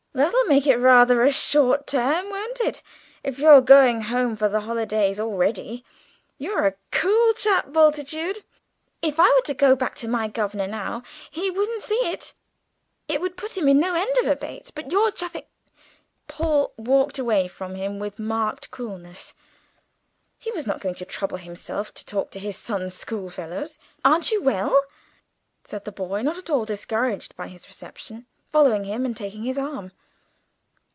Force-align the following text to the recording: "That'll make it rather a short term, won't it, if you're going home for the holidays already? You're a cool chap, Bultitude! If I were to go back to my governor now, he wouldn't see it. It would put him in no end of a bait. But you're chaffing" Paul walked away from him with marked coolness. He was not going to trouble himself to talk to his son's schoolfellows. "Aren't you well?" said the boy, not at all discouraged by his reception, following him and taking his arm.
"That'll 0.13 0.43
make 0.43 0.67
it 0.67 0.75
rather 0.75 1.23
a 1.23 1.31
short 1.31 1.87
term, 1.87 2.29
won't 2.29 2.59
it, 2.59 2.83
if 3.23 3.39
you're 3.39 3.61
going 3.61 4.01
home 4.01 4.35
for 4.35 4.49
the 4.49 4.59
holidays 4.59 5.21
already? 5.21 5.85
You're 6.37 6.65
a 6.65 6.75
cool 6.91 7.31
chap, 7.33 7.71
Bultitude! 7.71 8.43
If 9.01 9.21
I 9.21 9.29
were 9.29 9.41
to 9.45 9.53
go 9.53 9.73
back 9.73 9.95
to 9.95 10.09
my 10.09 10.27
governor 10.27 10.67
now, 10.67 11.03
he 11.31 11.49
wouldn't 11.49 11.81
see 11.81 11.95
it. 11.95 12.33
It 13.07 13.21
would 13.21 13.37
put 13.37 13.55
him 13.57 13.69
in 13.69 13.79
no 13.79 13.95
end 13.95 14.17
of 14.17 14.27
a 14.27 14.35
bait. 14.35 14.69
But 14.75 14.91
you're 14.91 15.11
chaffing" 15.11 15.45
Paul 16.27 16.73
walked 16.75 17.17
away 17.17 17.47
from 17.47 17.75
him 17.75 17.97
with 17.97 18.19
marked 18.19 18.69
coolness. 18.69 19.33
He 20.37 20.51
was 20.51 20.67
not 20.67 20.81
going 20.81 20.95
to 20.95 21.05
trouble 21.05 21.37
himself 21.37 21.93
to 21.93 22.05
talk 22.05 22.31
to 22.31 22.39
his 22.39 22.57
son's 22.57 22.95
schoolfellows. 22.95 23.79
"Aren't 24.03 24.29
you 24.29 24.41
well?" 24.43 24.83
said 25.65 25.85
the 25.85 25.91
boy, 25.93 26.21
not 26.21 26.37
at 26.37 26.49
all 26.49 26.65
discouraged 26.65 27.33
by 27.37 27.47
his 27.47 27.65
reception, 27.65 28.25
following 28.49 28.83
him 28.83 29.05
and 29.05 29.15
taking 29.15 29.43
his 29.43 29.57
arm. 29.57 29.93